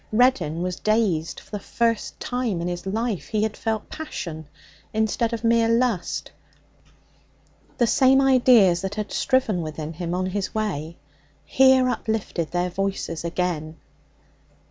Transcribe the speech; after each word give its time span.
Reddin 0.11 0.63
was 0.63 0.77
dazed. 0.79 1.39
For 1.41 1.51
the 1.51 1.59
first 1.59 2.19
time 2.19 2.59
in 2.59 2.67
his 2.67 2.87
life 2.87 3.27
he 3.27 3.43
had 3.43 3.55
felt 3.55 3.87
passion 3.91 4.47
instead 4.95 5.31
of 5.31 5.43
mere 5.43 5.69
lust. 5.69 6.31
The 7.77 7.85
same 7.85 8.19
ideas 8.19 8.81
that 8.81 8.95
had 8.95 9.11
striven 9.11 9.61
within 9.61 9.93
him 9.93 10.15
on 10.15 10.25
his 10.25 10.55
way 10.55 10.97
here 11.45 11.87
uplifted 11.87 12.49
their 12.49 12.71
voices 12.71 13.23
again. 13.23 13.77